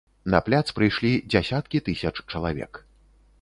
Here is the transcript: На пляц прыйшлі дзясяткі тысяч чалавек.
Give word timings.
На 0.33 0.37
пляц 0.45 0.61
прыйшлі 0.79 1.11
дзясяткі 1.33 1.83
тысяч 1.91 2.13
чалавек. 2.31 2.83